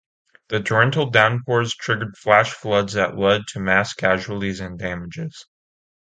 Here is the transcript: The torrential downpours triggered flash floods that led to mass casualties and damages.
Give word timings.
The 0.49 0.61
torrential 0.63 1.11
downpours 1.11 1.75
triggered 1.75 2.17
flash 2.17 2.51
floods 2.55 2.93
that 2.93 3.15
led 3.19 3.45
to 3.49 3.59
mass 3.59 3.93
casualties 3.93 4.59
and 4.59 4.79
damages. 4.79 5.45